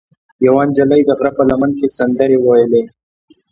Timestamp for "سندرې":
1.97-2.37